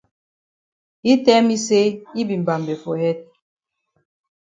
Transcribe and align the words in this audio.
Yi 1.05 1.13
tell 1.25 1.43
me 1.47 1.55
say 1.65 1.85
yi 2.15 2.21
be 2.27 2.35
mbambe 2.41 2.73
for 2.83 2.95
head. 3.01 3.17